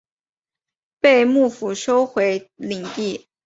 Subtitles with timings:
[0.99, 3.27] 被幕府收回领地。